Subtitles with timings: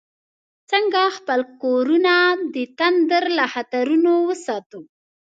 [0.71, 2.13] څنګه خپل کورونه
[2.53, 4.79] د تندر له خطرونو وساتو؟